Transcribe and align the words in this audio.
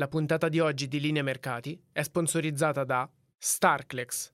La 0.00 0.08
puntata 0.08 0.48
di 0.48 0.60
oggi 0.60 0.88
di 0.88 0.98
Linea 0.98 1.22
Mercati 1.22 1.78
è 1.92 2.00
sponsorizzata 2.00 2.84
da 2.84 3.06
Starclex. 3.36 4.32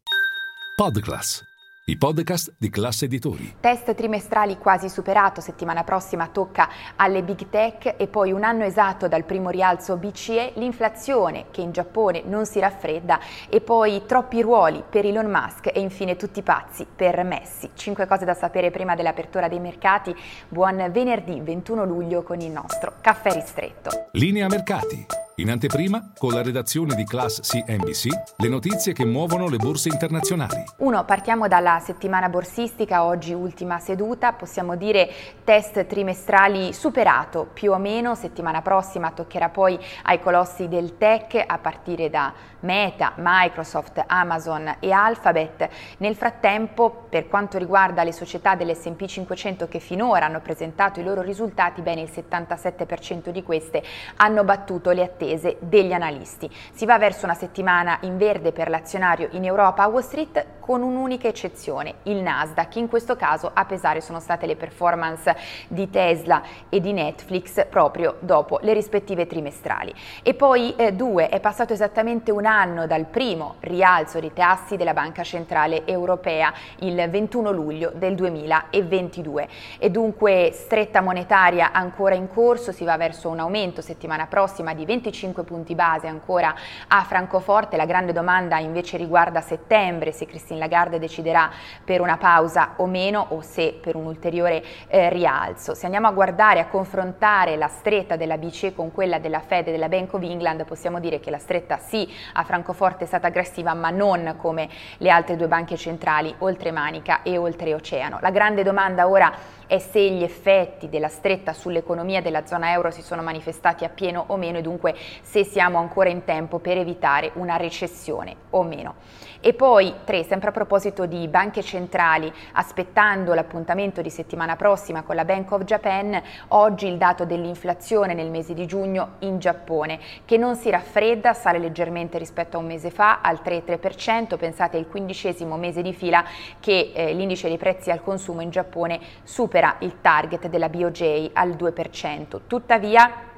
Podclass, 0.77 1.43
i 1.87 1.99
podcast 1.99 2.55
di 2.57 2.71
classe 2.71 3.07
editori. 3.07 3.57
Test 3.59 3.93
trimestrali 3.97 4.59
quasi 4.59 4.89
superato, 4.89 5.41
settimana 5.41 5.83
prossima 5.83 6.29
tocca 6.29 6.69
alle 6.95 7.25
big 7.25 7.49
tech 7.49 7.97
e 7.97 8.07
poi 8.07 8.31
un 8.31 8.45
anno 8.45 8.63
esatto 8.63 9.09
dal 9.09 9.25
primo 9.25 9.51
rialzo 9.51 9.97
BCE, 9.97 10.53
l'inflazione 10.55 11.47
che 11.51 11.63
in 11.63 11.73
Giappone 11.73 12.23
non 12.25 12.47
si 12.47 12.61
raffredda 12.61 13.19
e 13.49 13.61
poi 13.61 14.05
troppi 14.07 14.43
ruoli 14.43 14.85
per 14.89 15.05
Elon 15.05 15.29
Musk 15.29 15.73
e 15.75 15.81
infine 15.81 16.15
tutti 16.15 16.43
pazzi 16.43 16.87
per 16.87 17.25
Messi. 17.25 17.71
Cinque 17.75 18.07
cose 18.07 18.25
da 18.25 18.35
sapere 18.35 18.71
prima 18.71 18.95
dell'apertura 18.95 19.49
dei 19.49 19.59
mercati. 19.59 20.15
Buon 20.47 20.91
venerdì 20.93 21.41
21 21.41 21.85
luglio 21.85 22.23
con 22.23 22.41
il 22.41 22.53
nostro 22.53 22.99
caffè 23.01 23.33
ristretto. 23.33 24.11
Linea 24.13 24.47
Mercati. 24.47 25.16
In 25.39 25.51
anteprima, 25.51 26.13
con 26.17 26.33
la 26.33 26.43
redazione 26.43 26.95
di 26.95 27.05
Class 27.05 27.41
CNBC, 27.41 28.07
le 28.39 28.49
notizie 28.49 28.95
che 28.95 29.05
muovono 29.05 29.51
le 29.51 29.59
borse 29.59 29.91
internazionali. 29.91 30.65
Uno, 30.79 31.05
partiamo 31.05 31.47
dalla 31.47 31.79
settimana 31.79 32.31
borsistica, 32.31 33.05
oggi 33.05 33.35
ultima 33.35 33.79
seduta, 33.79 34.33
possiamo 34.33 34.77
dire 34.77 35.11
test 35.45 35.85
trimestrali 35.85 36.73
superato 36.73 37.51
più 37.53 37.73
o 37.73 37.77
meno, 37.77 38.15
settimana 38.15 38.63
prossima 38.63 39.11
toccherà 39.11 39.51
poi 39.51 39.79
ai 40.05 40.21
colossi 40.21 40.69
del 40.69 40.97
tech 40.97 41.45
a 41.47 41.59
partire 41.59 42.09
da 42.09 42.33
Meta, 42.61 43.13
Microsoft, 43.17 44.03
Amazon 44.07 44.77
e 44.81 44.91
Alphabet. 44.91 45.69
Nel 45.99 46.15
frattempo, 46.17 47.09
per 47.11 47.29
quanto 47.29 47.59
riguarda 47.59 48.05
le 48.05 48.13
società 48.13 48.55
dell'S&P 48.55 49.05
500 49.05 49.69
che 49.69 49.81
finora 49.81 50.25
hanno 50.25 50.41
presentato 50.41 50.99
i 50.99 51.05
loro 51.05 51.21
risultati, 51.21 51.83
bene 51.83 52.01
il 52.01 52.11
77% 52.11 53.29
di 53.29 53.43
queste 53.43 53.83
hanno 54.17 54.43
battuto 54.43 54.93
le 54.93 55.03
attese 55.03 55.25
attese 55.27 55.57
degli 55.59 55.93
analisti. 55.93 56.49
Si 56.73 56.87
va 56.87 56.99
verso 56.99 57.25
una 57.25 57.35
settimana 57.35 57.99
in 58.03 58.17
verde 58.17 58.53
per 58.53 58.69
l'azionario 58.69 59.29
in 59.33 59.45
Europa 59.45 59.83
a 59.83 59.89
Wall 59.89 60.03
Street 60.03 60.47
con 60.61 60.83
un'unica 60.83 61.29
eccezione, 61.29 61.95
il 62.05 62.17
Nasdaq. 62.17 62.77
In 62.77 62.89
questo 62.89 63.17
caso 63.17 63.51
a 63.53 63.65
pesare 63.65 64.01
sono 64.01 64.21
state 64.21 64.47
le 64.47 64.57
performance 64.57 65.35
di 65.69 65.91
Tesla 65.91 66.43
e 66.69 66.81
di 66.81 66.93
Netflix 66.93 67.67
proprio 67.67 68.17
dopo 68.21 68.59
le 68.63 68.73
rispettive 68.73 69.27
trimestrali. 69.27 69.95
E 70.23 70.35
poi 70.35 70.75
eh, 70.77 70.93
due, 70.93 71.29
è 71.29 71.41
passato 71.41 71.73
esattamente 71.73 72.31
un 72.31 72.47
anno 72.47 72.87
dal 72.87 73.05
primo 73.05 73.57
rialzo 73.61 74.21
dei 74.21 74.33
tassi 74.33 74.77
della 74.77 74.93
Banca 74.93 75.23
Centrale 75.23 75.87
Europea 75.87 76.53
il 76.81 77.09
21 77.09 77.51
luglio 77.51 77.93
del 77.95 78.15
2022 78.15 79.49
e 79.79 79.91
dunque 79.91 80.51
stretta 80.53 81.01
monetaria 81.01 81.73
ancora 81.73 82.15
in 82.15 82.29
corso, 82.29 82.73
si 82.73 82.85
va 82.85 82.97
verso 82.97 83.29
un 83.29 83.39
aumento 83.39 83.81
settimana 83.81 84.27
prossima 84.27 84.75
di 84.75 84.85
25 84.85 85.16
25 85.17 85.45
punti 85.45 85.75
base 85.75 86.07
ancora 86.07 86.55
a 86.89 87.03
Francoforte. 87.03 87.77
La 87.77 87.87
grande 87.87 88.13
domanda 88.13 88.59
invece 88.59 88.99
riguarda 88.99 89.41
settembre, 89.41 90.13
se 90.13 90.27
Christine 90.27 90.59
Lagarde 90.59 90.99
deciderà 90.99 91.51
per 91.83 92.03
una 92.03 92.19
pausa 92.19 92.75
o 92.77 92.87
meno 92.87 93.27
o 93.31 93.41
se 93.41 93.79
per 93.81 93.97
un 93.97 94.05
ulteriore 94.05 94.63
eh, 94.89 95.09
rialzo. 95.09 95.75
Se 95.75 95.87
andiamo 95.87 96.07
a 96.07 96.13
guardare, 96.13 96.61
a 96.61 96.67
confrontare 96.67 97.57
la 97.57 97.69
stretta 97.69 98.17
della 98.17 98.37
BCE 98.37 98.75
con 98.75 98.93
quella 98.93 99.19
della 99.19 99.41
Fed 99.41 99.69
e 99.69 99.71
della 99.71 99.89
Bank 99.89 100.13
of 100.13 100.23
England, 100.23 100.65
possiamo 100.65 101.01
dire 101.01 101.19
che 101.19 101.31
la 101.31 101.39
stretta 101.39 101.79
sì 101.79 102.09
a 102.35 102.45
Francoforte 102.45 103.05
è 103.05 103.07
stata 103.07 103.29
aggressiva, 103.29 103.73
ma 103.73 103.91
non 103.91 104.35
come 104.37 104.69
le 104.99 105.11
altre 105.11 105.37
due 105.37 105.49
banche 105.49 105.77
centrali 105.77 106.35
oltre 106.39 106.71
Manica 106.71 107.23
e 107.23 107.39
oltre 107.39 107.73
Oceano. 107.73 108.19
La 108.21 108.31
grande 108.31 108.63
domanda 108.63 109.09
ora 109.09 109.33
è 109.67 109.79
se 109.79 110.01
gli 110.11 110.23
effetti 110.23 110.89
della 110.89 111.09
stretta 111.09 111.53
sull'economia 111.53 112.21
della 112.23 112.47
zona 112.47 112.71
euro 112.73 112.91
si 112.91 113.03
sono 113.03 113.23
manifestati 113.23 113.85
appieno 113.85 114.25
o 114.29 114.37
meno 114.37 114.59
e 114.59 114.63
dunque 114.63 114.95
se 115.23 115.45
siamo 115.45 115.79
ancora 115.79 116.09
in 116.09 116.25
tempo 116.25 116.59
per 116.59 116.79
evitare 116.79 117.31
una 117.35 117.57
recessione 117.57 118.35
o 118.51 118.63
meno. 118.63 118.95
E 119.41 119.53
poi, 119.53 119.95
tre, 120.05 120.25
sempre 120.25 120.49
a 120.49 120.53
proposito 120.53 121.07
di 121.07 121.29
banche 121.29 121.63
centrali, 121.63 122.33
aspettando 122.53 123.33
l'appuntamento 123.33 124.03
di 124.03 124.11
settimana 124.11 124.57
prossima 124.57 125.03
con 125.03 125.15
la 125.15 125.25
Bank 125.25 125.53
of 125.53 125.63
Japan, 125.63 126.21
oggi 126.49 126.89
il 126.89 126.97
dato 126.97 127.25
dell'inflazione 127.25 128.15
nel 128.15 128.31
mese 128.31 128.55
di 128.55 128.67
giugno 128.67 129.17
in 129.21 129.39
Giappone, 129.39 130.01
che 130.25 130.37
non 130.37 130.57
si 130.57 130.71
raffredda, 130.71 131.33
sale 131.33 131.59
leggermente 131.59 132.19
rispetto 132.19 132.57
a 132.57 132.61
un 132.61 132.67
mese 132.67 132.91
fa 132.91 133.21
al 133.21 133.41
3,3%, 133.45 134.37
pensate 134.37 134.79
il 134.79 134.89
quindicesimo 134.89 135.57
mese 135.57 135.83
di 135.83 135.93
fila 135.93 136.25
che 136.59 136.93
eh, 136.93 137.13
l'indice 137.13 137.49
dei 137.49 137.59
prezzi 137.59 137.91
al 137.91 138.03
consumo 138.03 138.41
in 138.41 138.51
Giappone 138.51 138.99
supera 139.23 139.77
il 139.81 140.01
target 140.01 140.49
della 140.49 140.69
BOJ 140.69 141.31
al 141.33 141.51
2%. 141.51 142.41
Tuttavia, 142.47 143.35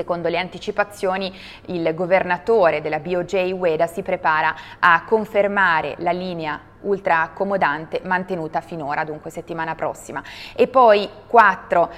Secondo 0.00 0.28
le 0.28 0.38
anticipazioni 0.38 1.30
il 1.66 1.92
governatore 1.94 2.80
della 2.80 3.00
BOJ 3.00 3.52
Ueda 3.52 3.86
si 3.86 4.00
prepara 4.00 4.56
a 4.78 5.04
confermare 5.04 5.96
la 5.98 6.10
linea 6.10 6.58
ultra 6.80 7.20
accomodante 7.20 8.00
mantenuta 8.04 8.62
finora, 8.62 9.04
dunque 9.04 9.28
settimana 9.28 9.74
prossima. 9.74 10.22
E 10.56 10.68
poi 10.68 11.06
4 11.26 11.90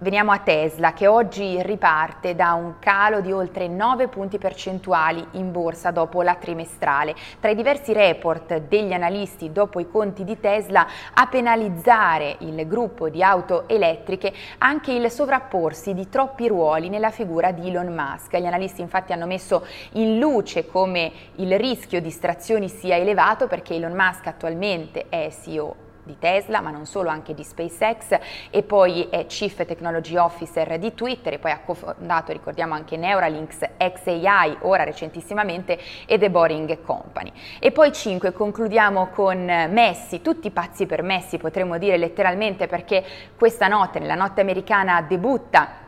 Veniamo 0.00 0.30
a 0.30 0.38
Tesla 0.38 0.92
che 0.92 1.08
oggi 1.08 1.60
riparte 1.60 2.36
da 2.36 2.52
un 2.52 2.74
calo 2.78 3.20
di 3.20 3.32
oltre 3.32 3.66
9 3.66 4.06
punti 4.06 4.38
percentuali 4.38 5.26
in 5.32 5.50
borsa 5.50 5.90
dopo 5.90 6.22
la 6.22 6.36
trimestrale. 6.36 7.16
Tra 7.40 7.50
i 7.50 7.56
diversi 7.56 7.92
report 7.92 8.58
degli 8.68 8.92
analisti 8.92 9.50
dopo 9.50 9.80
i 9.80 9.90
conti 9.90 10.22
di 10.22 10.38
Tesla 10.38 10.86
a 11.12 11.26
penalizzare 11.26 12.36
il 12.42 12.64
gruppo 12.68 13.08
di 13.08 13.24
auto 13.24 13.66
elettriche 13.66 14.32
anche 14.58 14.92
il 14.92 15.10
sovrapporsi 15.10 15.94
di 15.94 16.08
troppi 16.08 16.46
ruoli 16.46 16.88
nella 16.88 17.10
figura 17.10 17.50
di 17.50 17.68
Elon 17.68 17.92
Musk. 17.92 18.36
Gli 18.36 18.46
analisti 18.46 18.80
infatti 18.80 19.12
hanno 19.12 19.26
messo 19.26 19.66
in 19.94 20.20
luce 20.20 20.68
come 20.68 21.10
il 21.34 21.58
rischio 21.58 21.98
di 21.98 22.06
distrazioni 22.06 22.68
sia 22.68 22.94
elevato 22.94 23.48
perché 23.48 23.74
Elon 23.74 23.94
Musk 23.94 24.28
attualmente 24.28 25.06
è 25.08 25.28
CEO 25.28 25.87
di 26.08 26.18
Tesla, 26.18 26.60
ma 26.60 26.70
non 26.70 26.86
solo, 26.86 27.10
anche 27.10 27.34
di 27.34 27.44
SpaceX 27.44 28.18
e 28.50 28.62
poi 28.62 29.08
è 29.10 29.26
Chief 29.26 29.54
Technology 29.66 30.16
Officer 30.16 30.78
di 30.78 30.94
Twitter 30.94 31.34
e 31.34 31.38
poi 31.38 31.50
ha 31.50 31.60
cofondato, 31.60 32.32
ricordiamo 32.32 32.74
anche 32.74 32.96
Neuralinks, 32.96 33.58
XAI, 33.76 34.58
ora 34.62 34.84
recentissimamente, 34.84 35.78
e 36.06 36.18
The 36.18 36.30
Boring 36.30 36.82
Company. 36.82 37.30
E 37.60 37.70
poi 37.70 37.92
5, 37.92 38.32
concludiamo 38.32 39.08
con 39.08 39.44
Messi, 39.44 40.22
tutti 40.22 40.50
pazzi 40.50 40.86
per 40.86 41.02
Messi, 41.02 41.36
potremmo 41.36 41.76
dire 41.76 41.98
letteralmente 41.98 42.66
perché 42.66 43.04
questa 43.36 43.68
notte, 43.68 43.98
nella 43.98 44.14
notte 44.14 44.40
americana, 44.40 45.02
debutta 45.02 45.86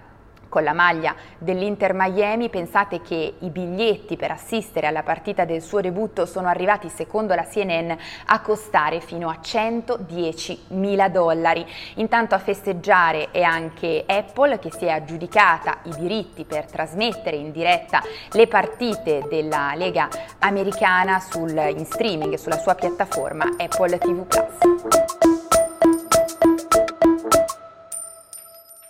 con 0.51 0.63
la 0.65 0.75
maglia 0.75 1.15
dell'Inter 1.39 1.95
Miami, 1.95 2.51
pensate 2.51 3.01
che 3.01 3.37
i 3.39 3.49
biglietti 3.49 4.17
per 4.17 4.33
assistere 4.33 4.87
alla 4.87 5.03
partita 5.03 5.47
del 5.47 5.63
suo 5.63 5.81
debutto 5.81 6.27
sono 6.27 6.49
arrivati, 6.49 6.91
secondo 6.91 7.35
la 7.35 7.47
CNN, 7.47 7.91
a 8.27 8.41
costare 8.41 9.01
fino 9.01 9.31
a 9.31 9.39
110 9.41 10.65
mila 10.69 11.09
dollari. 11.09 11.65
Intanto 11.95 12.35
a 12.35 12.39
festeggiare 12.39 13.31
è 13.31 13.41
anche 13.41 14.05
Apple 14.07 14.59
che 14.59 14.71
si 14.71 14.85
è 14.85 14.91
aggiudicata 14.91 15.79
i 15.85 15.95
diritti 15.97 16.45
per 16.45 16.67
trasmettere 16.67 17.37
in 17.37 17.53
diretta 17.53 18.03
le 18.33 18.47
partite 18.47 19.25
della 19.31 19.73
Lega 19.77 20.09
americana 20.41 21.21
sul, 21.21 21.51
in 21.51 21.87
streaming 21.87 22.35
sulla 22.35 22.59
sua 22.59 22.75
piattaforma 22.75 23.45
Apple 23.57 23.99
TV 23.99 24.27
Plus. 24.27 24.70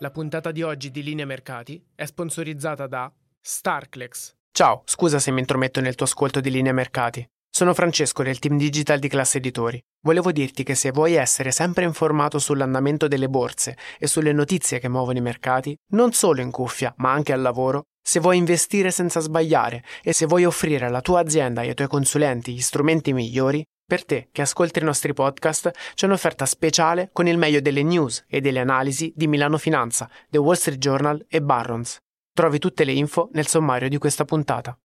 La 0.02 0.10
puntata 0.10 0.50
di 0.50 0.62
oggi 0.62 0.90
di 0.90 1.02
Linea 1.02 1.26
Mercati 1.26 1.78
è 1.94 2.06
sponsorizzata 2.06 2.86
da 2.86 3.12
Starclex. 3.38 4.32
Ciao, 4.50 4.80
scusa 4.86 5.18
se 5.18 5.30
mi 5.30 5.40
intrometto 5.40 5.82
nel 5.82 5.94
tuo 5.94 6.06
ascolto 6.06 6.40
di 6.40 6.50
Linea 6.50 6.72
Mercati. 6.72 7.22
Sono 7.50 7.74
Francesco 7.74 8.22
del 8.22 8.38
team 8.38 8.56
digital 8.56 8.98
di 8.98 9.08
Classe 9.08 9.36
Editori. 9.36 9.78
Volevo 10.02 10.32
dirti 10.32 10.62
che 10.62 10.74
se 10.74 10.90
vuoi 10.90 11.16
essere 11.16 11.50
sempre 11.50 11.84
informato 11.84 12.38
sull'andamento 12.38 13.08
delle 13.08 13.28
borse 13.28 13.76
e 13.98 14.06
sulle 14.06 14.32
notizie 14.32 14.78
che 14.78 14.88
muovono 14.88 15.18
i 15.18 15.20
mercati, 15.20 15.76
non 15.88 16.14
solo 16.14 16.40
in 16.40 16.50
cuffia, 16.50 16.94
ma 16.96 17.12
anche 17.12 17.34
al 17.34 17.42
lavoro, 17.42 17.82
se 18.02 18.20
vuoi 18.20 18.38
investire 18.38 18.90
senza 18.90 19.20
sbagliare 19.20 19.84
e 20.02 20.14
se 20.14 20.24
vuoi 20.24 20.46
offrire 20.46 20.86
alla 20.86 21.02
tua 21.02 21.20
azienda 21.20 21.60
e 21.60 21.68
ai 21.68 21.74
tuoi 21.74 21.88
consulenti 21.88 22.54
gli 22.54 22.62
strumenti 22.62 23.12
migliori, 23.12 23.62
per 23.90 24.04
te 24.04 24.28
che 24.30 24.42
ascolti 24.42 24.78
i 24.78 24.84
nostri 24.84 25.12
podcast 25.12 25.72
c'è 25.94 26.06
un'offerta 26.06 26.46
speciale 26.46 27.10
con 27.12 27.26
il 27.26 27.36
meglio 27.36 27.60
delle 27.60 27.82
news 27.82 28.24
e 28.28 28.40
delle 28.40 28.60
analisi 28.60 29.12
di 29.16 29.26
Milano 29.26 29.58
Finanza, 29.58 30.08
The 30.28 30.38
Wall 30.38 30.54
Street 30.54 30.78
Journal 30.78 31.26
e 31.28 31.42
Barrons. 31.42 31.96
Trovi 32.32 32.60
tutte 32.60 32.84
le 32.84 32.92
info 32.92 33.30
nel 33.32 33.48
sommario 33.48 33.88
di 33.88 33.98
questa 33.98 34.24
puntata. 34.24 34.78